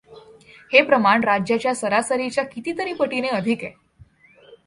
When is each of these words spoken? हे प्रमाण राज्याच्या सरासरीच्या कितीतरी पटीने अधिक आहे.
हे 0.73 0.81
प्रमाण 0.81 1.23
राज्याच्या 1.23 1.73
सरासरीच्या 1.75 2.43
कितीतरी 2.43 2.93
पटीने 2.93 3.27
अधिक 3.27 3.63
आहे. 3.63 3.73